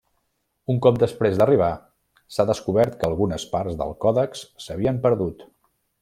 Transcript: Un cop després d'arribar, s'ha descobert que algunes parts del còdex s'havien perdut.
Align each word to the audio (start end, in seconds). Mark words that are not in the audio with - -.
Un 0.73 0.77
cop 0.85 0.95
després 1.03 1.35
d'arribar, 1.41 1.67
s'ha 2.37 2.45
descobert 2.53 2.97
que 3.03 3.09
algunes 3.11 3.45
parts 3.55 3.77
del 3.83 3.93
còdex 4.07 4.45
s'havien 4.67 4.99
perdut. 5.09 5.45